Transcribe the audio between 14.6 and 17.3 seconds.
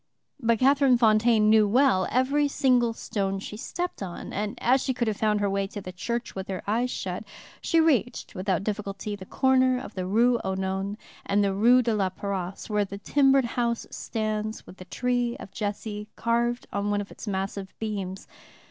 with the tree of Jesse carved on one of its